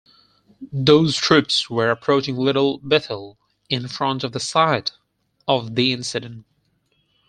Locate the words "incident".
5.93-6.47